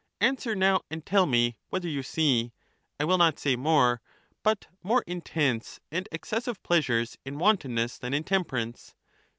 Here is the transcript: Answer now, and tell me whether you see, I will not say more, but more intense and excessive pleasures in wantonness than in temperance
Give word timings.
Answer 0.19 0.55
now, 0.55 0.81
and 0.89 1.05
tell 1.05 1.27
me 1.27 1.57
whether 1.69 1.87
you 1.87 2.01
see, 2.01 2.53
I 2.99 3.03
will 3.05 3.19
not 3.19 3.37
say 3.37 3.55
more, 3.55 4.01
but 4.41 4.65
more 4.81 5.03
intense 5.05 5.79
and 5.91 6.09
excessive 6.11 6.63
pleasures 6.63 7.19
in 7.23 7.37
wantonness 7.37 7.99
than 7.99 8.11
in 8.15 8.23
temperance 8.23 8.95